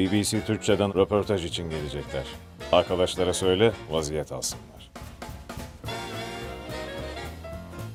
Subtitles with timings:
[0.00, 2.24] BBC Türkçe'den röportaj için gelecekler.
[2.72, 4.79] Arkadaşlara söyle, vaziyet alsınlar.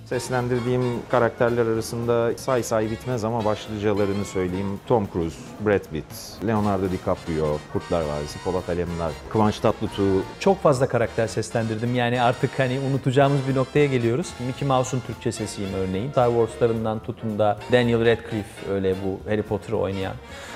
[0.05, 0.81] Seslendirdiğim
[1.11, 4.79] karakterler arasında say say bitmez ama başlıcalarını söyleyeyim.
[4.87, 6.05] Tom Cruise, Brad Pitt,
[6.47, 11.95] Leonardo DiCaprio, Kurtlar Vadisi, Polat Alemdar, Kıvanç Tatlıtuğ, Çok fazla karakter seslendirdim.
[11.95, 14.27] Yani artık hani unutacağımız bir noktaya geliyoruz.
[14.47, 16.11] Mickey Mouse'un Türkçe sesiyim örneğin.
[16.11, 20.13] Star Wars'larından tutun da Daniel Radcliffe öyle bu Harry Potter'ı oynayan.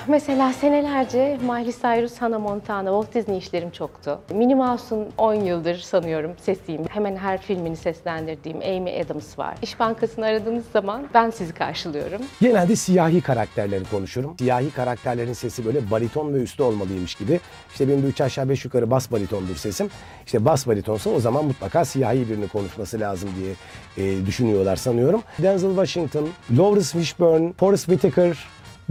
[0.08, 4.18] Mesela senelerce Miley Cyrus, Hannah Montana, Walt Disney işlerim çoktu.
[4.34, 6.84] Minnie Mouse'un 10 yıldır sanıyorum sesiyim.
[6.88, 9.54] Hemen her filmini seslendirdiğim Amy Adams var.
[9.62, 12.20] İş Bankası'nı aradığınız zaman ben sizi karşılıyorum.
[12.40, 14.34] Genelde siyahi karakterleri konuşurum.
[14.38, 17.40] Siyahi karakterlerin sesi böyle bariton ve üstü olmalıymış gibi.
[17.72, 19.90] İşte benim de üç aşağı beş yukarı bas baritondur sesim.
[20.26, 23.54] İşte bas baritonsa o zaman mutlaka siyahi birini konuşması lazım diye
[23.96, 25.22] e, düşünüyorlar sanıyorum.
[25.38, 28.36] Denzel Washington, Lawrence Fishburne, Forrest Whitaker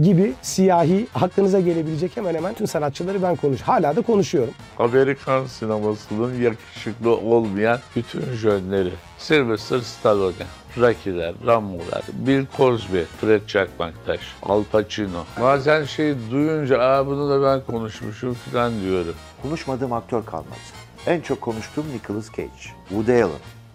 [0.02, 3.60] gibi siyahi hakkınıza gelebilecek hemen hemen tüm sanatçıları ben konuş.
[3.60, 4.54] Hala da konuşuyorum.
[4.78, 8.90] Amerikan sinemasının yakışıklı olmayan bütün jönleri.
[9.18, 10.34] Sylvester Stallone,
[10.78, 15.24] Rocky'ler, Rambo'lar, Bill Cosby, Fred Çakmaktaş, Al Pacino.
[15.40, 19.14] Bazen şey duyunca Aa, bunu da ben konuşmuşum falan diyorum.
[19.42, 20.60] Konuşmadığım aktör kalmadı.
[21.06, 22.50] En çok konuştuğum Nicolas Cage,
[22.88, 23.32] Woody Allen,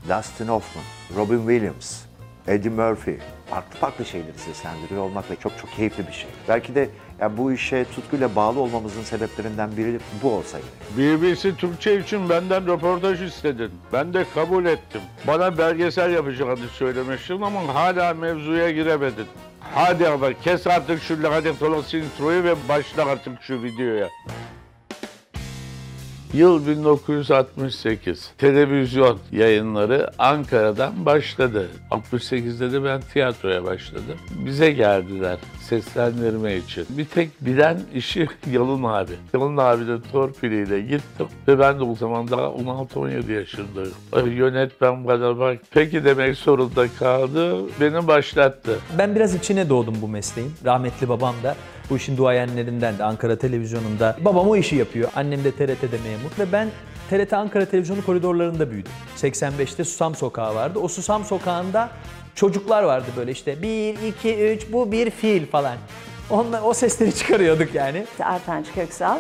[0.10, 0.84] Dustin Hoffman,
[1.16, 2.00] Robin Williams,
[2.48, 3.18] Eddie Murphy.
[3.50, 6.30] Farklı farklı şeyleri seslendiriyor olmak ve çok çok keyifli bir şey.
[6.50, 10.98] Belki de ya bu işe tutkuyla bağlı olmamızın sebeplerinden biri bu olsa gerek.
[11.20, 13.72] BBC Türkçe için benden röportaj istedin.
[13.94, 15.02] Ben de kabul ettim.
[15.28, 19.28] Bana belgesel yapacağını söylemiştin ama hala mevzuya giremedin.
[19.76, 24.10] Hadi ama kes artık şu lanet olası introyu ve başla artık şu videoya.
[26.34, 28.32] Yıl 1968.
[28.38, 31.70] Televizyon yayınları Ankara'dan başladı.
[31.92, 34.18] 68'de de ben tiyatroya başladım.
[34.46, 35.38] Bize geldiler
[35.70, 36.86] seslendirme için.
[36.90, 39.12] Bir tek bilen işi Yalın abi.
[39.34, 43.94] Yalın abi de torpiliyle gittim ve ben de o zaman daha 16-17 yaşındayım.
[44.14, 47.56] Ay, Yönetmen bana bak peki demek zorunda kaldı.
[47.82, 48.80] Beni başlattı.
[48.98, 50.52] Ben biraz içine doğdum bu mesleğin.
[50.66, 51.56] Rahmetli babam da
[51.90, 54.18] bu işin duayenlerinden de Ankara Televizyonu'nda.
[54.26, 55.10] Babam o işi yapıyor.
[55.16, 56.68] Annem de TRT'de memur ve ben
[57.10, 58.92] TRT Ankara Televizyonu koridorlarında büyüdüm.
[59.18, 60.80] 85'te Susam Sokağı vardı.
[60.80, 61.90] O Susam Sokağı'nda
[62.36, 65.78] çocuklar vardı böyle işte 1, 2, 3 bu bir fil falan.
[66.30, 68.06] Onunla, o sesleri çıkarıyorduk yani.
[68.20, 69.18] Artanç Köksal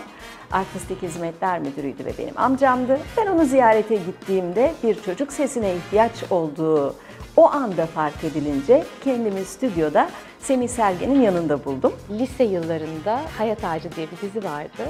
[0.51, 2.99] Artistik Hizmetler Müdürüydü ve benim amcamdı.
[3.17, 6.95] Ben onu ziyarete gittiğimde bir çocuk sesine ihtiyaç olduğu
[7.37, 10.09] o anda fark edilince kendimi stüdyoda
[10.39, 11.93] Semih Sergen'in yanında buldum.
[12.11, 14.83] Lise yıllarında Hayat Ağacı diye bir dizi vardı.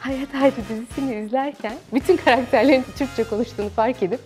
[0.00, 4.20] Hayat Ağacı dizisini izlerken bütün karakterlerin Türkçe konuştuğunu fark edip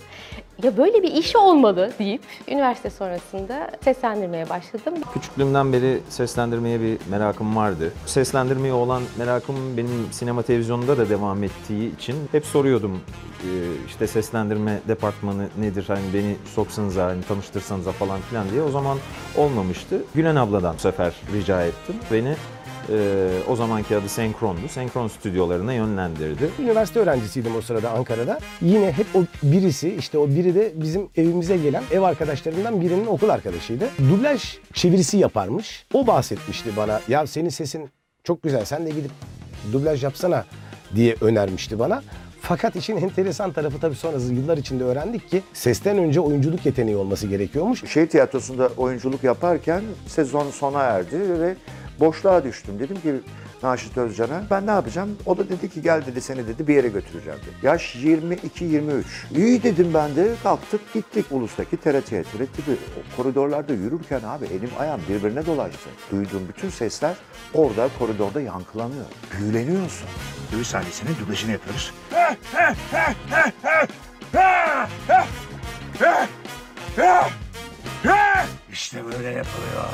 [0.63, 4.95] ya böyle bir iş olmalı deyip üniversite sonrasında seslendirmeye başladım.
[5.15, 7.93] Küçüklüğümden beri seslendirmeye bir merakım vardı.
[8.07, 13.01] Seslendirmeye olan merakım benim sinema televizyonda da devam ettiği için hep soruyordum
[13.45, 13.51] e,
[13.87, 18.63] işte seslendirme departmanı nedir hani beni soksanıza hani tanıştırsanıza falan filan diye.
[18.63, 18.99] O zaman
[19.37, 20.03] olmamıştı.
[20.15, 21.97] Gülen abladan bu sefer rica ettim.
[22.13, 22.35] Beni
[22.91, 24.69] e, o zamanki adı Senkron'du.
[24.69, 26.51] Senkron stüdyolarına yönlendirdi.
[26.59, 28.39] Üniversite öğrencisiydim o sırada Ankara'da.
[28.63, 33.29] Yine hep o birisi işte o biri de bizim evimize gelen ev arkadaşlarından birinin okul
[33.29, 33.89] arkadaşıydı.
[33.99, 35.87] Dublaj çevirisi yaparmış.
[35.95, 37.01] O bahsetmişti bana.
[37.09, 37.91] Ya senin sesin
[38.25, 39.11] çok güzel sen de gidip
[39.73, 40.45] dublaj yapsana
[40.95, 42.03] diye önermişti bana.
[42.41, 47.27] Fakat işin enteresan tarafı tabii sonra yıllar içinde öğrendik ki sesten önce oyunculuk yeteneği olması
[47.27, 47.85] gerekiyormuş.
[47.91, 51.57] Şehir tiyatrosunda oyunculuk yaparken sezon sona erdi ve
[52.01, 52.79] boşluğa düştüm.
[52.79, 53.15] Dedim ki
[53.63, 55.17] Naşit Özcan'a ben ne yapacağım?
[55.27, 57.67] O da dedi ki gel dedi seni dedi bir yere götüreceğim dedi.
[57.67, 59.03] Yaş 22-23.
[59.37, 62.23] İyi dedim ben de kalktık gittik ulustaki TRT'ye.
[62.23, 62.59] TRT
[63.17, 65.89] koridorlarda yürürken abi elim ayağım birbirine dolaştı.
[66.11, 67.17] Duyduğum bütün sesler
[67.55, 69.05] orada koridorda yankılanıyor.
[69.39, 70.09] Büyüleniyorsun.
[70.53, 71.93] Dövüş sahnesinin dublajını yapıyoruz.
[78.73, 79.85] İşte böyle yapılıyor.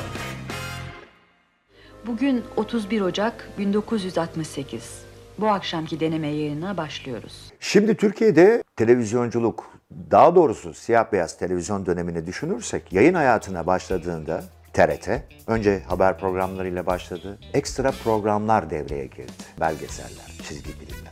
[2.07, 5.01] Bugün 31 Ocak 1968.
[5.39, 7.51] Bu akşamki deneme yayınına başlıyoruz.
[7.59, 9.71] Şimdi Türkiye'de televizyonculuk,
[10.11, 14.43] daha doğrusu siyah beyaz televizyon dönemini düşünürsek yayın hayatına başladığında
[14.73, 15.09] TRT
[15.47, 17.37] önce haber programlarıyla başladı.
[17.53, 19.31] Ekstra programlar devreye girdi.
[19.59, 21.04] Belgeseller, çizgi filmler.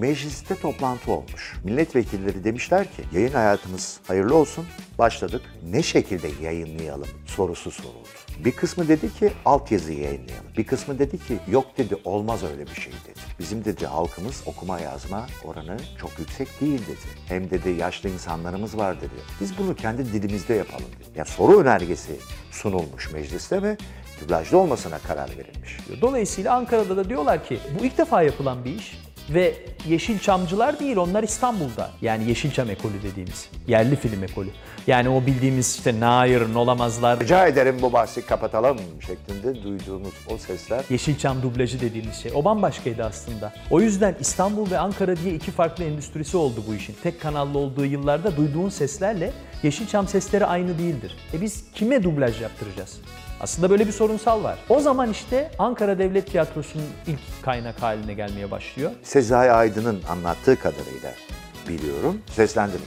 [0.00, 1.54] Mecliste toplantı olmuş.
[1.64, 4.66] Milletvekilleri demişler ki yayın hayatımız hayırlı olsun.
[4.98, 5.42] Başladık.
[5.70, 8.08] Ne şekilde yayınlayalım sorusu soruldu.
[8.44, 10.46] Bir kısmı dedi ki altyazıyı yayınlayalım.
[10.58, 13.20] Bir kısmı dedi ki yok dedi olmaz öyle bir şey dedi.
[13.38, 17.20] Bizim dedi halkımız okuma yazma oranı çok yüksek değil dedi.
[17.28, 19.14] Hem dedi yaşlı insanlarımız var dedi.
[19.40, 21.18] Biz bunu kendi dilimizde yapalım dedi.
[21.18, 22.16] Ya soru önergesi
[22.50, 23.76] sunulmuş mecliste ve
[24.20, 25.78] dublajda olmasına karar verilmiş.
[26.00, 28.98] Dolayısıyla Ankara'da da diyorlar ki bu ilk defa yapılan bir iş
[29.30, 29.54] ve
[29.88, 31.90] Yeşilçamcılar değil onlar İstanbul'da.
[32.02, 34.48] Yani Yeşilçam ekolü dediğimiz yerli film ekolü.
[34.86, 40.84] Yani o bildiğimiz işte Nair, Nolamazlar, Rica ederim bu bahsi kapatalım şeklinde duyduğumuz o sesler
[40.90, 42.32] Yeşilçam dublajı dediğimiz şey.
[42.34, 43.52] O bambaşkaydı aslında.
[43.70, 46.96] O yüzden İstanbul ve Ankara diye iki farklı endüstrisi oldu bu işin.
[47.02, 49.32] Tek kanallı olduğu yıllarda duyduğun seslerle
[49.62, 51.16] Yeşilçam sesleri aynı değildir.
[51.32, 53.00] E biz kime dublaj yaptıracağız?
[53.44, 54.58] Aslında böyle bir sorunsal var.
[54.68, 58.90] O zaman işte Ankara Devlet Tiyatrosu'nun ilk kaynak haline gelmeye başlıyor.
[59.02, 61.12] Sezai Aydın'ın anlattığı kadarıyla
[61.68, 62.84] biliyorum seslendirin.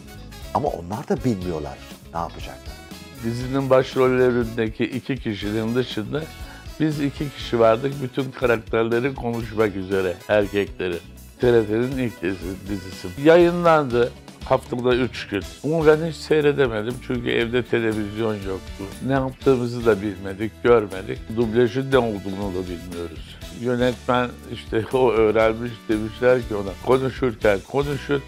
[0.54, 1.78] Ama onlar da bilmiyorlar
[2.14, 2.76] ne yapacaklar.
[3.24, 6.22] Dizinin başrollerindeki iki kişinin dışında
[6.80, 10.98] biz iki kişi vardık bütün karakterleri konuşmak üzere erkekleri.
[11.40, 13.08] TRT'nin ilk dizi- dizisi.
[13.24, 14.12] Yayınlandı
[14.52, 15.44] haftada üç gün.
[15.64, 18.84] Ama ben hiç seyredemedim çünkü evde televizyon yoktu.
[19.08, 21.20] Ne yaptığımızı da bilmedik, görmedik.
[21.36, 23.38] Dublajın ne olduğunu da bilmiyoruz.
[23.62, 28.22] Yönetmen işte o öğrenmiş demişler ki ona konuşurken konuşun,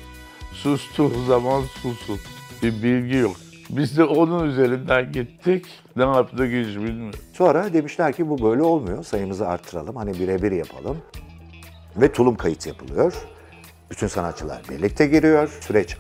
[0.54, 2.20] sustuğu zaman susun.
[2.64, 3.36] Bir bilgi yok.
[3.70, 5.66] Biz de onun üzerinden gittik.
[5.96, 7.20] Ne yaptık hiç bilmiyorum.
[7.34, 9.04] Sonra demişler ki bu böyle olmuyor.
[9.04, 9.96] Sayımızı arttıralım.
[9.96, 10.98] Hani birebir yapalım.
[11.98, 13.14] Ve tulum kayıt yapılıyor.
[13.92, 15.50] Bütün sanatçılar birlikte giriyor.
[15.68, 15.98] Süreç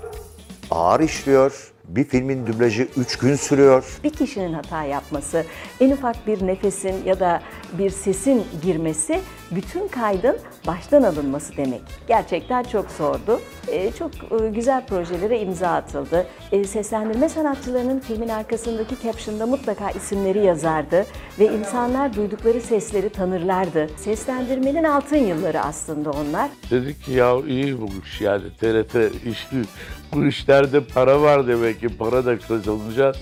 [0.72, 1.72] ağır işliyor.
[1.88, 4.00] Bir filmin dublajı 3 gün sürüyor.
[4.04, 5.46] bir kişinin hata yapması,
[5.80, 7.42] en ufak bir nefesin ya da
[7.78, 9.22] bir sesin girmesi
[9.52, 10.38] bütün kaydın
[10.68, 11.82] baştan alınması demek.
[12.08, 13.40] Gerçekten çok zordu.
[13.68, 14.12] Ee, çok
[14.42, 16.28] e, güzel projelere imza atıldı.
[16.52, 21.06] Ee, seslendirme sanatçılarının filmin arkasındaki caption'da mutlaka isimleri yazardı
[21.40, 23.90] ve insanlar duydukları sesleri tanırlardı.
[23.98, 26.50] Seslendirmenin altın yılları aslında onlar.
[26.72, 28.96] Dedik ki ya iyi bu iş yani TRT
[29.26, 29.64] işli.
[30.14, 33.18] Bu işlerde para var demek ki para da kazanacağız.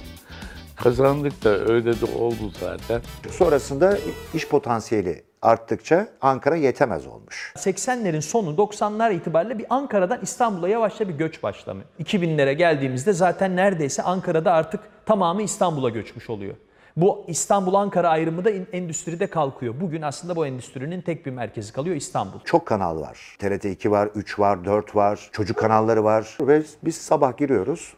[0.75, 3.01] Kazandık da öyle de oldu zaten.
[3.31, 3.97] Sonrasında
[4.33, 7.53] iş potansiyeli arttıkça Ankara yetemez olmuş.
[7.55, 11.85] 80'lerin sonu 90'lar itibariyle bir Ankara'dan İstanbul'a yavaşça bir göç başlamıyor.
[11.99, 16.55] 2000'lere geldiğimizde zaten neredeyse Ankara'da artık tamamı İstanbul'a göçmüş oluyor.
[16.97, 19.75] Bu İstanbul-Ankara ayrımı da endüstride kalkıyor.
[19.81, 22.39] Bugün aslında bu endüstrinin tek bir merkezi kalıyor İstanbul.
[22.45, 23.35] Çok kanal var.
[23.39, 26.37] TRT 2 var, 3 var, 4 var, çocuk kanalları var.
[26.41, 27.93] Ve biz sabah giriyoruz,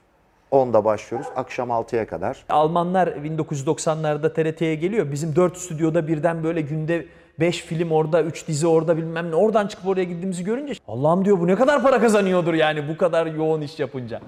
[0.51, 2.45] 10'da başlıyoruz, akşam 6'ya kadar.
[2.49, 5.11] Almanlar 1990'larda TRT'ye geliyor.
[5.11, 7.05] Bizim 4 stüdyoda birden böyle günde
[7.39, 9.35] 5 film orada, 3 dizi orada bilmem ne.
[9.35, 13.25] Oradan çıkıp oraya gittiğimizi görünce Allah'ım diyor bu ne kadar para kazanıyordur yani bu kadar
[13.25, 14.21] yoğun iş yapınca.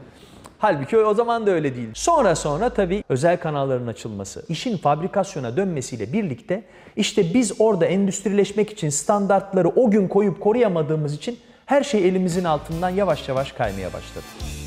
[0.60, 1.90] Halbuki o zaman da öyle değil.
[1.94, 6.64] Sonra sonra tabii özel kanalların açılması, işin fabrikasyona dönmesiyle birlikte
[6.96, 12.90] işte biz orada endüstrileşmek için standartları o gün koyup koruyamadığımız için her şey elimizin altından
[12.90, 14.61] yavaş yavaş kaymaya başladı.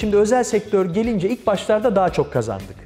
[0.00, 2.76] Şimdi özel sektör gelince ilk başlarda daha çok kazandık.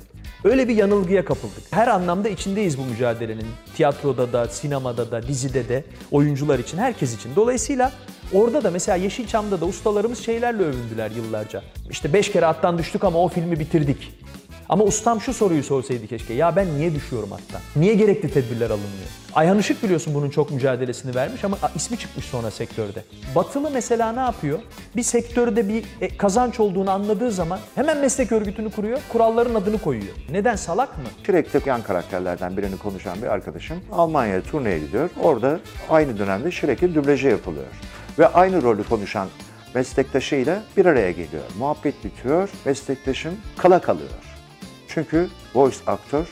[0.45, 1.63] Öyle bir yanılgıya kapıldık.
[1.71, 3.47] Her anlamda içindeyiz bu mücadelenin.
[3.77, 7.31] Tiyatroda da, sinemada da, dizide de, oyuncular için, herkes için.
[7.37, 7.93] Dolayısıyla
[8.33, 11.63] orada da mesela Yeşilçam'da da ustalarımız şeylerle övündüler yıllarca.
[11.91, 14.24] İşte beş kere attan düştük ama o filmi bitirdik.
[14.69, 16.35] Ama ustam şu soruyu sorsaydı keşke.
[16.35, 17.61] Ya ben niye düşüyorum hatta?
[17.77, 19.09] Niye gerekli tedbirler alınmıyor?
[19.35, 23.05] Ayhan Işık biliyorsun bunun çok mücadelesini vermiş ama ismi çıkmış sonra sektörde.
[23.35, 24.59] Batılı mesela ne yapıyor?
[24.97, 30.15] Bir sektörde bir e, kazanç olduğunu anladığı zaman hemen meslek örgütünü kuruyor, kuralların adını koyuyor.
[30.31, 31.05] Neden salak mı?
[31.27, 35.11] Şirek'te yan karakterlerden birini konuşan bir arkadaşım Almanya'ya turneye gidiyor.
[35.23, 35.61] Orada
[35.91, 37.67] aynı dönemde Şirek'in dublajı yapılıyor.
[38.19, 39.29] Ve aynı rolü konuşan
[39.75, 41.43] meslektaşıyla bir araya geliyor.
[41.59, 44.11] Muhabbet bitiyor, meslektaşım kala kalıyor.
[44.95, 46.27] Çünkü voice aktör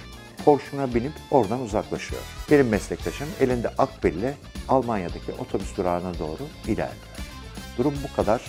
[0.44, 2.22] Porsche'una binip oradan uzaklaşıyor.
[2.50, 4.34] Benim meslektaşım elinde akbille
[4.68, 7.12] Almanya'daki otobüs durağına doğru ilerliyor.
[7.78, 8.42] Durum bu kadar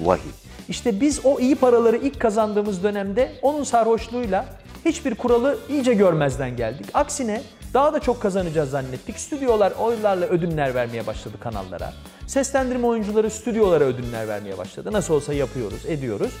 [0.00, 0.32] vahim.
[0.68, 4.46] İşte biz o iyi paraları ilk kazandığımız dönemde onun sarhoşluğuyla
[4.84, 6.86] hiçbir kuralı iyice görmezden geldik.
[6.94, 7.42] Aksine
[7.74, 9.18] daha da çok kazanacağız zannettik.
[9.18, 11.92] Stüdyolar oylarla ödünler vermeye başladı kanallara.
[12.26, 14.92] Seslendirme oyuncuları stüdyolara ödünler vermeye başladı.
[14.92, 16.32] Nasıl olsa yapıyoruz, ediyoruz.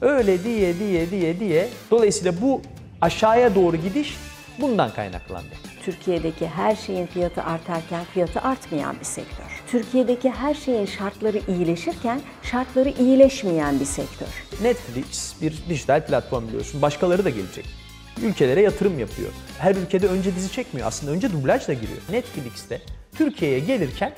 [0.00, 2.62] Öyle diye diye diye diye dolayısıyla bu
[3.00, 4.16] aşağıya doğru gidiş
[4.60, 5.54] bundan kaynaklandı.
[5.82, 9.62] Türkiye'deki her şeyin fiyatı artarken fiyatı artmayan bir sektör.
[9.70, 14.26] Türkiye'deki her şeyin şartları iyileşirken şartları iyileşmeyen bir sektör.
[14.62, 16.82] Netflix bir dijital platform biliyorsun.
[16.82, 17.64] Başkaları da gelecek.
[18.22, 19.28] Ülkelere yatırım yapıyor.
[19.58, 20.88] Her ülkede önce dizi çekmiyor.
[20.88, 21.98] Aslında önce dublaj da giriyor.
[22.10, 22.80] Netflix'te
[23.14, 24.12] Türkiye'ye gelirken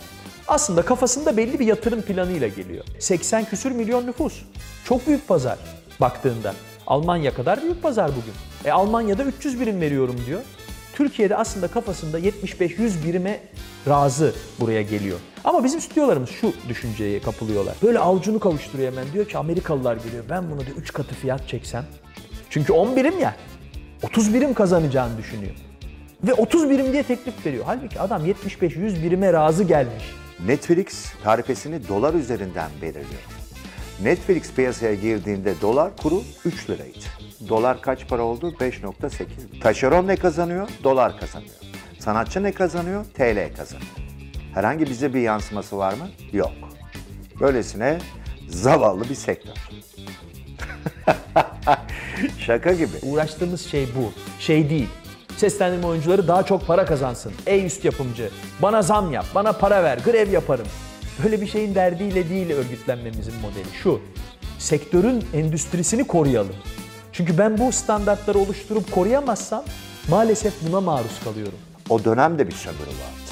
[0.48, 2.84] aslında kafasında belli bir yatırım planıyla geliyor.
[2.98, 4.42] 80 küsür milyon nüfus.
[4.84, 5.58] Çok büyük pazar
[6.00, 6.54] baktığında.
[6.86, 8.34] Almanya kadar büyük pazar bugün.
[8.64, 10.40] E Almanya'da 300 birim veriyorum diyor.
[10.94, 13.40] Türkiye'de aslında kafasında 75-100 birime
[13.88, 15.18] razı buraya geliyor.
[15.44, 17.74] Ama bizim stüdyolarımız şu düşünceye kapılıyorlar.
[17.82, 19.12] Böyle avucunu kavuşturuyor hemen.
[19.12, 20.24] Diyor ki Amerikalılar geliyor.
[20.30, 21.84] Ben bunu da 3 katı fiyat çeksem.
[22.50, 23.36] Çünkü 10 birim ya.
[24.02, 25.54] 30 birim kazanacağını düşünüyor.
[26.24, 27.64] Ve 30 birim diye teklif veriyor.
[27.66, 30.04] Halbuki adam 75-100 birime razı gelmiş.
[30.46, 33.22] Netflix tarifesini dolar üzerinden belirliyor.
[34.02, 36.98] Netflix piyasaya girdiğinde dolar kuru 3 liraydı.
[37.48, 38.54] Dolar kaç para oldu?
[38.60, 39.60] 5.8.
[39.60, 40.68] Taşeron ne kazanıyor?
[40.84, 41.54] Dolar kazanıyor.
[41.98, 43.04] Sanatçı ne kazanıyor?
[43.04, 43.90] TL kazanıyor.
[44.54, 46.08] Herhangi bize bir yansıması var mı?
[46.32, 46.52] Yok.
[47.40, 47.98] Böylesine
[48.48, 49.54] zavallı bir sektör.
[52.38, 52.96] Şaka gibi.
[53.02, 54.12] Uğraştığımız şey bu.
[54.40, 54.88] Şey değil.
[55.40, 57.32] Seslendirme oyuncuları daha çok para kazansın.
[57.46, 58.30] Ey üst yapımcı,
[58.62, 60.66] bana zam yap, bana para ver, grev yaparım.
[61.24, 63.74] Böyle bir şeyin derdiyle değil örgütlenmemizin modeli.
[63.82, 64.00] Şu,
[64.58, 66.56] sektörün endüstrisini koruyalım.
[67.12, 69.64] Çünkü ben bu standartları oluşturup koruyamazsam
[70.08, 71.58] maalesef buna maruz kalıyorum.
[71.88, 73.30] O dönemde bir sömürü vardı.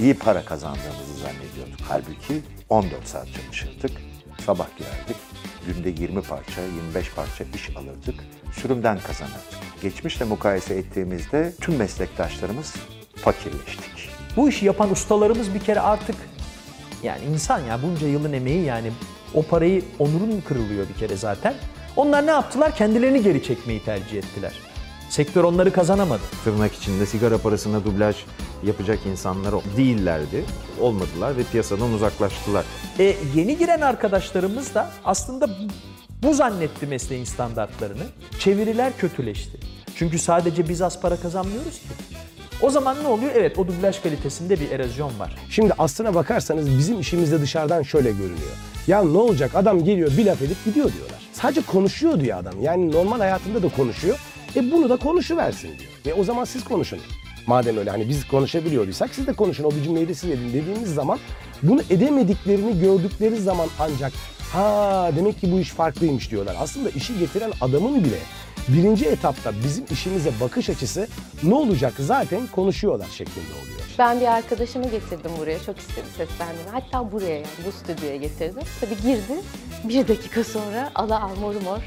[0.00, 1.86] İyi para kazandığımızı zannediyorduk.
[1.88, 3.90] Halbuki 14 saat çalışırdık,
[4.46, 5.16] sabah girerdik,
[5.66, 9.82] günde 20 parça, 25 parça iş alırdık, sürümden kazanırdık.
[9.82, 12.74] Geçmişle mukayese ettiğimizde tüm meslektaşlarımız
[13.16, 14.10] fakirleştik.
[14.36, 16.16] Bu işi yapan ustalarımız bir kere artık
[17.02, 18.92] yani insan ya bunca yılın emeği yani
[19.34, 21.54] o parayı onurun kırılıyor bir kere zaten.
[21.96, 22.76] Onlar ne yaptılar?
[22.76, 24.52] Kendilerini geri çekmeyi tercih ettiler.
[25.10, 26.22] Sektör onları kazanamadı.
[26.44, 28.16] Tırnak içinde sigara parasına dublaj
[28.64, 30.44] yapacak insanlar değillerdi.
[30.80, 32.64] Olmadılar ve piyasadan uzaklaştılar.
[32.98, 35.48] E, yeni giren arkadaşlarımız da aslında
[36.22, 38.02] bu zannetti mesleğin standartlarını.
[38.38, 39.58] Çeviriler kötüleşti.
[39.96, 41.86] Çünkü sadece biz az para kazanmıyoruz ki.
[42.62, 43.32] O zaman ne oluyor?
[43.34, 45.36] Evet o dublaj kalitesinde bir erozyon var.
[45.50, 48.52] Şimdi aslına bakarsanız bizim işimizde dışarıdan şöyle görünüyor.
[48.86, 51.18] Ya ne olacak adam geliyor bir laf edip gidiyor diyorlar.
[51.32, 52.54] Sadece konuşuyor diyor adam.
[52.62, 54.18] Yani normal hayatında da konuşuyor.
[54.56, 55.90] E bunu da konuşuversin diyor.
[56.06, 56.98] Ve o zaman siz konuşun.
[57.46, 59.64] Madem öyle hani biz konuşabiliyorsak siz de konuşun.
[59.64, 61.18] O bir cümleyi de siz edin dediğimiz zaman
[61.62, 64.12] bunu edemediklerini gördükleri zaman ancak
[64.52, 66.56] ha demek ki bu iş farklıymış diyorlar.
[66.60, 68.18] Aslında işi getiren adamın bile
[68.68, 71.08] birinci etapta bizim işimize bakış açısı
[71.42, 73.80] ne olacak zaten konuşuyorlar şeklinde oluyor.
[73.98, 75.58] Ben bir arkadaşımı getirdim buraya.
[75.62, 76.70] Çok istedi seslendirme.
[76.72, 78.62] Hatta buraya yani bu stüdyoya getirdim.
[78.80, 79.40] Tabii girdi.
[79.84, 81.78] Bir dakika sonra ala al mor mor.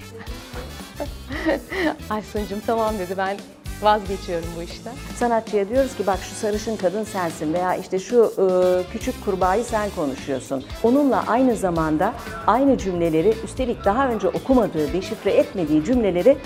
[2.10, 3.38] Aysun'cum tamam dedi ben
[3.82, 4.94] vazgeçiyorum bu işten.
[5.16, 8.46] Sanatçıya diyoruz ki bak şu sarışın kadın sensin veya işte şu e,
[8.92, 10.64] küçük kurbağayı sen konuşuyorsun.
[10.84, 12.14] Onunla aynı zamanda
[12.48, 16.38] aynı cümleleri üstelik daha önce okumadığı, deşifre etmediği cümleleri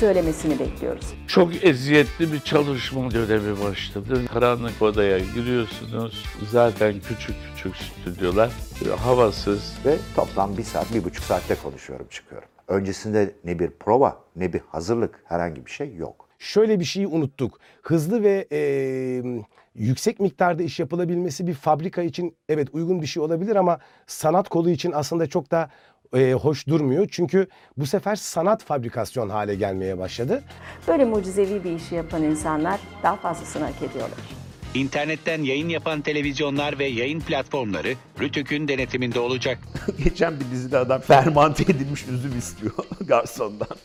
[0.00, 1.06] söylemesini bekliyoruz.
[1.26, 4.26] Çok eziyetli bir çalışma dönemi başladı.
[4.32, 6.24] Karanlık odaya giriyorsunuz.
[6.50, 8.50] Zaten küçük küçük stüdyolar.
[9.04, 9.72] Havasız.
[9.86, 12.48] Ve toplam bir saat, bir buçuk saatte konuşuyorum, çıkıyorum.
[12.68, 16.28] Öncesinde ne bir prova, ne bir hazırlık, herhangi bir şey yok.
[16.38, 17.60] şöyle bir şeyi unuttuk.
[17.82, 18.60] Hızlı ve e,
[19.74, 24.70] yüksek miktarda iş yapılabilmesi bir fabrika için evet uygun bir şey olabilir ama sanat kolu
[24.70, 25.70] için aslında çok da
[26.14, 27.08] e, hoş durmuyor.
[27.10, 27.46] Çünkü
[27.76, 30.42] bu sefer sanat fabrikasyon hale gelmeye başladı.
[30.88, 34.37] Böyle mucizevi bir işi yapan insanlar daha fazlasını hak ediyorlar.
[34.74, 39.58] İnternetten yayın yapan televizyonlar ve yayın platformları Rütük'ün denetiminde olacak.
[40.04, 43.76] Geçen bir dizide adam fermante edilmiş üzüm istiyor garsondan.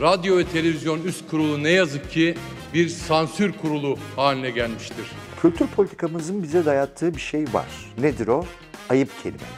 [0.00, 2.34] Radyo ve Televizyon Üst Kurulu ne yazık ki
[2.74, 5.06] bir sansür kurulu haline gelmiştir.
[5.42, 7.66] Kültür politikamızın bize dayattığı bir şey var.
[7.98, 8.44] Nedir o?
[8.88, 9.48] Ayıp kelimeler.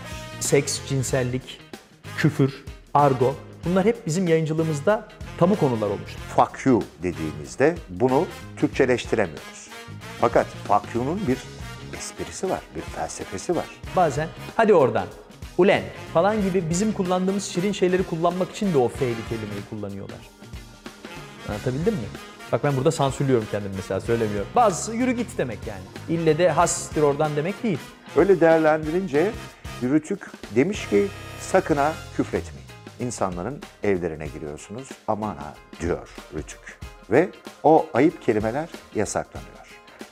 [0.41, 1.61] Seks, cinsellik,
[2.19, 5.09] küfür, argo bunlar hep bizim yayıncılığımızda
[5.39, 6.21] tabu konular olmuştur.
[6.37, 9.68] Fuck you dediğimizde bunu Türkçeleştiremiyoruz.
[10.21, 11.39] Fakat fuck you'nun bir
[11.99, 13.67] esprisi var, bir felsefesi var.
[13.97, 15.07] Bazen hadi oradan,
[15.59, 15.83] ulen
[16.15, 20.19] falan gibi bizim kullandığımız şirin şeyleri kullanmak için de o F'li kelimeyi kullanıyorlar.
[21.49, 22.09] Anlatabildim mi?
[22.53, 24.49] Bak ben burada sansürlüyorum kendimi mesela söylemiyorum.
[24.57, 26.19] Bazısı yürü git demek yani.
[26.21, 27.79] İlle de hastir oradan demek değil.
[28.17, 29.31] Öyle değerlendirince
[29.83, 31.07] Rütük demiş ki
[31.41, 32.69] sakın ha küfretmeyin.
[33.01, 36.79] İnsanların evlerine giriyorsunuz aman ha diyor Rütük.
[37.11, 37.29] Ve
[37.63, 39.58] o ayıp kelimeler yasaklanıyor.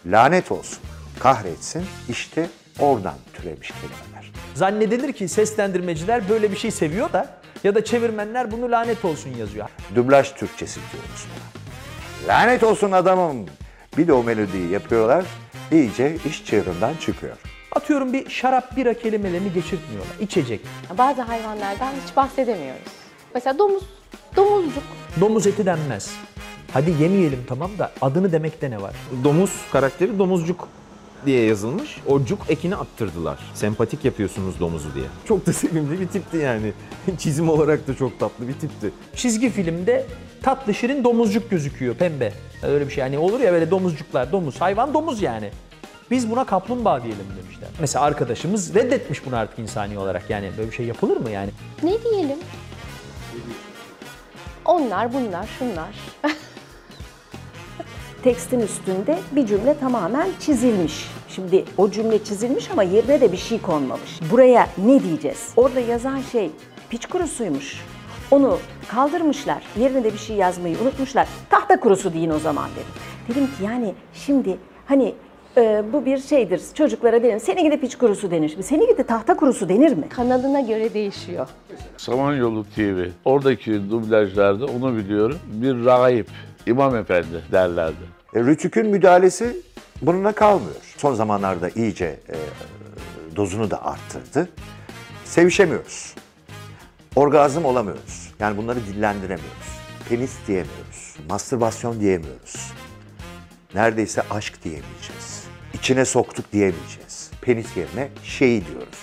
[0.06, 0.78] Lanet olsun,
[1.18, 2.48] kahretsin işte
[2.78, 4.32] oradan türemiş kelimeler.
[4.54, 9.68] Zannedilir ki seslendirmeciler böyle bir şey seviyor da ya da çevirmenler bunu lanet olsun yazıyor.
[9.94, 12.32] Dublaj Türkçesi diyoruz buna.
[12.34, 13.46] Lanet olsun adamım.
[13.98, 15.24] Bir de o melodiyi yapıyorlar.
[15.72, 17.36] iyice iş çığırından çıkıyor.
[17.72, 20.14] Atıyorum bir şarap bira kelimelerini geçirtmiyorlar.
[20.20, 20.60] İçecek.
[20.98, 22.92] Bazı hayvanlardan hiç bahsedemiyoruz.
[23.34, 23.82] Mesela domuz,
[24.36, 24.82] domuzcuk.
[25.20, 26.10] Domuz eti denmez.
[26.72, 28.94] Hadi yemeyelim tamam da adını demekte ne var?
[29.24, 30.68] Domuz karakteri domuzcuk
[31.26, 31.98] diye yazılmış.
[32.06, 33.38] O cuk ekini attırdılar.
[33.54, 35.04] Sempatik yapıyorsunuz domuzu diye.
[35.28, 36.72] Çok da sevimli bir tipti yani.
[37.18, 38.90] Çizim olarak da çok tatlı bir tipti.
[39.16, 40.06] Çizgi filmde
[40.42, 42.32] tatlı şirin domuzcuk gözüküyor pembe.
[42.62, 44.60] Öyle bir şey hani olur ya böyle domuzcuklar domuz.
[44.60, 45.50] Hayvan domuz yani.
[46.10, 47.68] Biz buna kaplumbağa diyelim demişler.
[47.80, 50.30] Mesela arkadaşımız reddetmiş bunu artık insani olarak.
[50.30, 51.50] Yani böyle bir şey yapılır mı yani?
[51.82, 52.38] Ne diyelim?
[54.64, 55.88] Onlar, bunlar, şunlar.
[58.26, 61.08] Tekstin üstünde bir cümle tamamen çizilmiş.
[61.28, 64.20] Şimdi o cümle çizilmiş ama yerine de bir şey konmamış.
[64.30, 65.52] Buraya ne diyeceğiz?
[65.56, 66.50] Orada yazan şey
[66.90, 67.84] piç kurusuymuş.
[68.30, 69.62] Onu kaldırmışlar.
[69.80, 71.28] Yerine de bir şey yazmayı unutmuşlar.
[71.50, 72.92] Tahta kurusu deyin o zaman dedim.
[73.28, 74.56] Dedim ki yani şimdi
[74.86, 75.14] hani
[75.56, 76.60] e, bu bir şeydir.
[76.74, 78.48] Çocuklara derim seni gidip piç kurusu denir.
[78.48, 80.08] Şimdi Seni gidip tahta kurusu denir mi?
[80.08, 81.48] Kanalına göre değişiyor.
[81.96, 83.06] Samanyolu TV.
[83.24, 85.38] Oradaki dublajlarda onu biliyorum.
[85.46, 86.26] Bir rahip,
[86.66, 88.15] imam efendi derlerdi.
[88.36, 89.56] E, Rütük'ün müdahalesi
[90.02, 90.94] bununla kalmıyor.
[90.96, 92.36] Son zamanlarda iyice e,
[93.36, 94.48] dozunu da arttırdı.
[95.24, 96.14] Sevişemiyoruz.
[97.16, 98.32] Orgazm olamıyoruz.
[98.40, 99.78] Yani bunları dillendiremiyoruz.
[100.08, 101.16] Penis diyemiyoruz.
[101.28, 102.72] Mastürbasyon diyemiyoruz.
[103.74, 105.44] Neredeyse aşk diyemeyeceğiz.
[105.74, 107.30] İçine soktuk diyemeyeceğiz.
[107.40, 108.98] Penis yerine şey diyoruz.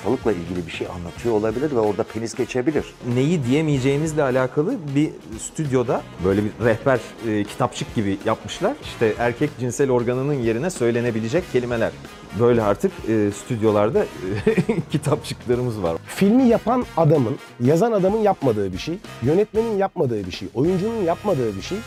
[0.00, 2.84] Hastalıkla ilgili bir şey anlatıyor olabilir ve orada penis geçebilir.
[3.14, 8.76] Neyi diyemeyeceğimizle alakalı bir stüdyoda böyle bir rehber e, kitapçık gibi yapmışlar.
[8.82, 11.92] İşte erkek cinsel organının yerine söylenebilecek kelimeler.
[12.40, 14.06] Böyle artık e, stüdyolarda e,
[14.92, 15.96] kitapçıklarımız var.
[16.06, 21.62] Filmi yapan adamın, yazan adamın yapmadığı bir şey, yönetmenin yapmadığı bir şey, oyuncunun yapmadığı bir
[21.62, 21.78] şey.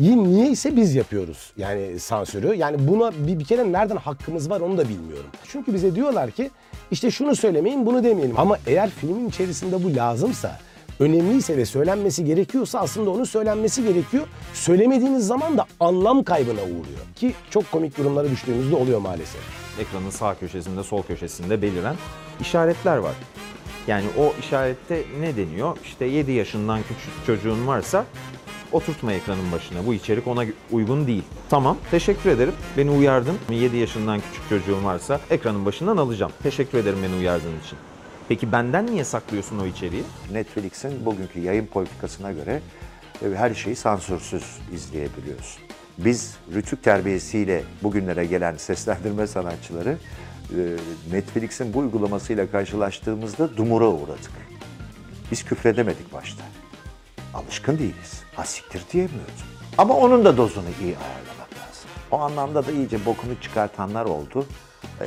[0.00, 2.54] Niye ise biz yapıyoruz yani sansürü.
[2.54, 5.30] Yani buna bir, bir kere nereden hakkımız var onu da bilmiyorum.
[5.48, 6.50] Çünkü bize diyorlar ki
[6.90, 8.38] işte şunu söylemeyin bunu demeyelim.
[8.38, 10.58] Ama eğer filmin içerisinde bu lazımsa,
[11.00, 14.26] önemliyse ve söylenmesi gerekiyorsa aslında onun söylenmesi gerekiyor.
[14.54, 17.00] Söylemediğiniz zaman da anlam kaybına uğruyor.
[17.16, 19.40] Ki çok komik durumlara düştüğümüzde oluyor maalesef.
[19.80, 21.96] Ekranın sağ köşesinde, sol köşesinde beliren
[22.40, 23.14] işaretler var.
[23.86, 25.76] Yani o işarette ne deniyor?
[25.84, 28.04] İşte 7 yaşından küçük çocuğun varsa
[28.72, 29.86] oturtma ekranın başına.
[29.86, 31.22] Bu içerik ona uygun değil.
[31.50, 32.54] Tamam, teşekkür ederim.
[32.76, 33.38] Beni uyardın.
[33.50, 36.32] 7 yaşından küçük çocuğum varsa ekranın başından alacağım.
[36.42, 37.78] Teşekkür ederim beni uyardığın için.
[38.28, 40.02] Peki benden niye saklıyorsun o içeriği?
[40.32, 42.60] Netflix'in bugünkü yayın politikasına göre
[43.22, 45.58] e, her şeyi sansürsüz izleyebiliyoruz.
[45.98, 49.98] Biz rütük terbiyesiyle bugünlere gelen seslendirme sanatçıları
[50.50, 50.76] e,
[51.12, 54.30] Netflix'in bu uygulamasıyla karşılaştığımızda dumura uğradık.
[55.30, 56.44] Biz küfredemedik başta.
[57.34, 58.17] Alışkın değiliz.
[58.38, 59.44] Ha siktir diyemiyoruz.
[59.78, 61.90] Ama onun da dozunu iyi ayarlamak lazım.
[62.10, 64.46] O anlamda da iyice bokunu çıkartanlar oldu.
[65.00, 65.06] E,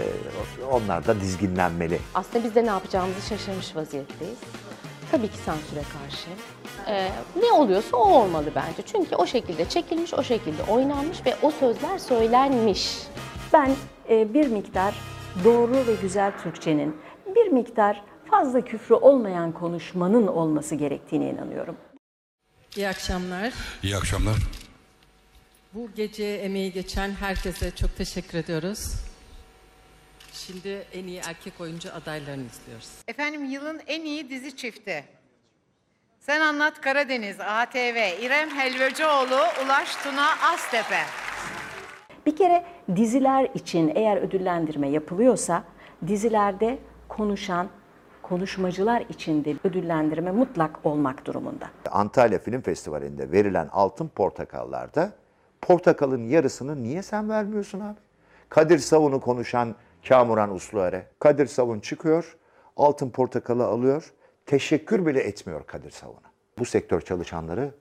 [0.72, 2.00] onlar da dizginlenmeli.
[2.14, 4.38] Aslında biz de ne yapacağımızı şaşırmış vaziyetteyiz.
[5.12, 6.30] Tabii ki sansüre karşı.
[6.88, 7.08] Ee,
[7.42, 8.82] ne oluyorsa o olmalı bence.
[8.86, 12.98] Çünkü o şekilde çekilmiş, o şekilde oynanmış ve o sözler söylenmiş.
[13.54, 13.72] Ben
[14.10, 14.96] e, bir miktar
[15.44, 16.98] doğru ve güzel Türkçenin,
[17.36, 21.76] bir miktar fazla küfrü olmayan konuşmanın olması gerektiğine inanıyorum.
[22.76, 23.54] İyi akşamlar.
[23.84, 24.36] İyi akşamlar.
[25.74, 28.96] Bu gece emeği geçen herkese çok teşekkür ediyoruz.
[30.34, 32.90] Şimdi en iyi erkek oyuncu adaylarını izliyoruz.
[33.08, 35.04] Efendim yılın en iyi dizi çifti.
[36.20, 41.04] Sen Anlat Karadeniz, ATV, İrem Helvacıoğlu, Ulaş Tuna Aztepe.
[42.26, 45.64] Bir kere diziler için eğer ödüllendirme yapılıyorsa
[46.08, 47.70] dizilerde konuşan
[48.32, 51.70] konuşmacılar için de ödüllendirme mutlak olmak durumunda.
[51.92, 55.12] Antalya Film Festivali'nde verilen altın portakallarda
[55.62, 58.00] portakalın yarısını niye sen vermiyorsun abi?
[58.50, 59.76] Kadir Savun'u konuşan
[60.08, 61.08] Kamuran Usluer'e.
[61.20, 62.38] Kadir Savun çıkıyor,
[62.78, 64.14] altın portakalı alıyor.
[64.46, 66.32] Teşekkür bile etmiyor Kadir Savun'a.
[66.60, 67.72] Bu sektör çalışanları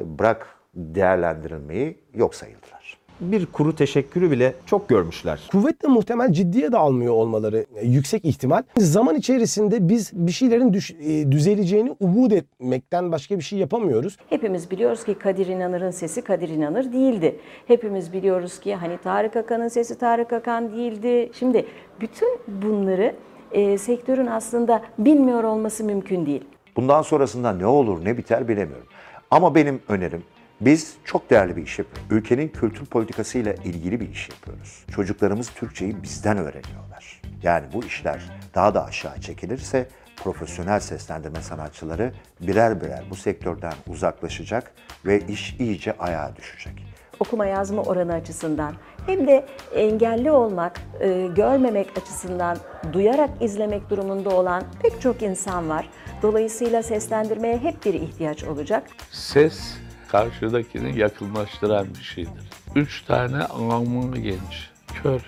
[0.00, 2.98] e, bırak değerlendirilmeyi yok sayıldılar.
[3.22, 5.40] Bir kuru teşekkürü bile çok görmüşler.
[5.52, 8.62] Kuvvetle muhtemel ciddiye de almıyor olmaları e, yüksek ihtimal.
[8.78, 14.16] Zaman içerisinde biz bir şeylerin düş- e, düzeleceğini umut etmekten başka bir şey yapamıyoruz.
[14.30, 17.36] Hepimiz biliyoruz ki Kadir İnanır'ın sesi Kadir İnanır değildi.
[17.66, 21.30] Hepimiz biliyoruz ki hani Tarık Akan'ın sesi Tarık Akan değildi.
[21.38, 21.66] Şimdi
[22.00, 23.14] bütün bunları
[23.52, 26.44] e, sektörün aslında bilmiyor olması mümkün değil.
[26.76, 28.86] Bundan sonrasında ne olur ne biter bilemiyorum.
[29.30, 30.22] Ama benim önerim
[30.64, 32.06] biz çok değerli bir iş yapıyoruz.
[32.10, 34.84] Ülkenin kültür politikasıyla ilgili bir iş yapıyoruz.
[34.94, 37.22] Çocuklarımız Türkçeyi bizden öğreniyorlar.
[37.42, 38.22] Yani bu işler
[38.54, 44.72] daha da aşağı çekilirse profesyonel seslendirme sanatçıları birer birer bu sektörden uzaklaşacak
[45.06, 46.86] ve iş iyice ayağa düşecek.
[47.20, 48.74] okuma yazma oranı açısından
[49.06, 52.58] hem de engelli olmak, e, görmemek açısından
[52.92, 55.88] duyarak izlemek durumunda olan pek çok insan var.
[56.22, 58.82] Dolayısıyla seslendirmeye hep bir ihtiyaç olacak.
[59.10, 59.76] Ses
[60.12, 62.42] karşıdakini yakınlaştıran bir şeydir.
[62.74, 64.70] Üç tane anlamlı genç,
[65.02, 65.20] kör.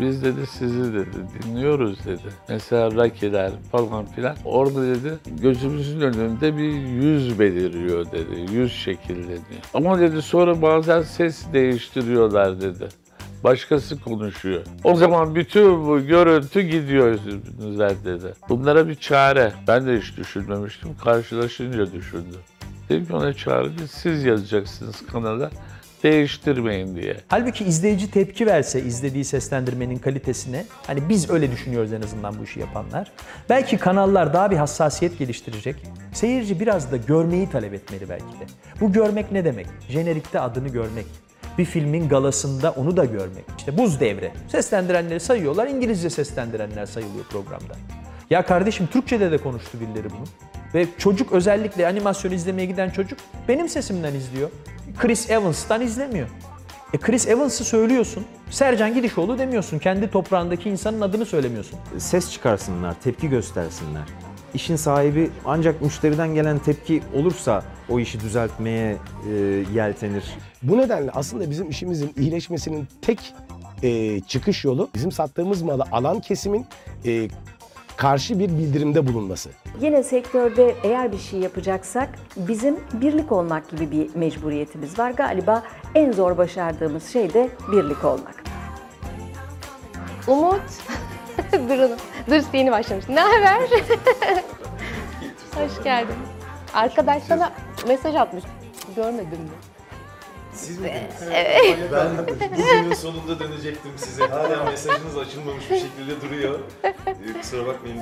[0.00, 2.28] Biz dedi sizi dedi dinliyoruz dedi.
[2.48, 4.36] Mesela Rakiler falan filan.
[4.44, 8.52] Orada dedi gözümüzün önünde bir yüz beliriyor dedi.
[8.52, 9.62] Yüz şekilleniyor.
[9.74, 12.88] Ama dedi sonra bazen ses değiştiriyorlar dedi.
[13.44, 14.62] Başkası konuşuyor.
[14.84, 18.34] O zaman bütün bu görüntü gidiyor yüzünüzden dedi.
[18.48, 19.52] Bunlara bir çare.
[19.68, 20.96] Ben de hiç düşünmemiştim.
[21.04, 22.40] Karşılaşınca düşündüm.
[22.90, 25.50] Dedim ki ona değil, siz yazacaksınız kanala.
[26.02, 27.16] Değiştirmeyin diye.
[27.28, 32.60] Halbuki izleyici tepki verse izlediği seslendirmenin kalitesine, hani biz öyle düşünüyoruz en azından bu işi
[32.60, 33.12] yapanlar.
[33.48, 35.76] Belki kanallar daha bir hassasiyet geliştirecek.
[36.12, 38.46] Seyirci biraz da görmeyi talep etmeli belki de.
[38.80, 39.66] Bu görmek ne demek?
[39.88, 41.06] Jenerikte adını görmek.
[41.58, 43.44] Bir filmin galasında onu da görmek.
[43.58, 44.32] İşte Buz Devre.
[44.48, 47.74] Seslendirenleri sayıyorlar, İngilizce seslendirenler sayılıyor programda.
[48.30, 50.49] Ya kardeşim Türkçe'de de konuştu birileri bunu.
[50.74, 54.50] Ve çocuk özellikle animasyon izlemeye giden çocuk benim sesimden izliyor.
[54.98, 56.28] Chris Evans'tan izlemiyor.
[56.92, 58.24] E Chris Evans'ı söylüyorsun.
[58.50, 59.78] Sercan Gidişoğlu demiyorsun.
[59.78, 61.78] Kendi toprağındaki insanın adını söylemiyorsun.
[61.98, 64.02] Ses çıkarsınlar, tepki göstersinler.
[64.54, 68.96] İşin sahibi ancak müşteriden gelen tepki olursa o işi düzeltmeye
[69.28, 69.32] e,
[69.74, 70.24] yeltenir.
[70.62, 73.34] Bu nedenle aslında bizim işimizin iyileşmesinin tek
[73.82, 76.66] e, çıkış yolu bizim sattığımız malı alan kesimin
[77.06, 77.28] e,
[78.00, 79.50] karşı bir bildirimde bulunması.
[79.80, 85.10] Yine sektörde eğer bir şey yapacaksak bizim birlik olmak gibi bir mecburiyetimiz var.
[85.10, 85.62] Galiba
[85.94, 88.44] en zor başardığımız şey de birlik olmak.
[90.26, 90.62] Umut.
[91.52, 91.90] Durun.
[92.30, 93.08] Dur yeni başlamış.
[93.08, 93.60] Ne haber?
[95.54, 96.16] Hoş geldin.
[96.74, 97.52] Arkadaş sana
[97.88, 98.44] mesaj atmış.
[98.96, 99.69] Görmedin mi?
[100.60, 101.08] Siz mi?
[101.32, 101.78] Evet.
[101.92, 102.18] Ben
[102.58, 104.26] bugünün sonunda dönecektim size.
[104.26, 106.58] Hala mesajınız açılmamış bir şekilde duruyor.
[106.84, 106.94] Ee,
[107.40, 107.98] Kusura bakmayın.